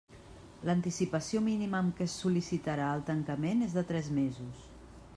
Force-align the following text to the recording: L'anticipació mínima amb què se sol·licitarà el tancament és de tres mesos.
L'anticipació 0.69 1.43
mínima 1.49 1.79
amb 1.83 1.95
què 1.99 2.09
se 2.13 2.17
sol·licitarà 2.23 2.91
el 2.97 3.07
tancament 3.13 3.63
és 3.71 3.81
de 3.81 3.89
tres 3.93 4.15
mesos. 4.21 4.69